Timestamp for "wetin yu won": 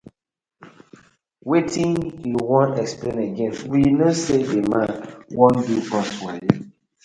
1.49-2.71